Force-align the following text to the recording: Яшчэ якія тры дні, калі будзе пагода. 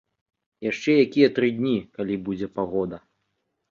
Яшчэ 0.67 0.91
якія 1.05 1.29
тры 1.37 1.53
дні, 1.61 1.77
калі 2.01 2.21
будзе 2.27 2.53
пагода. 2.61 2.97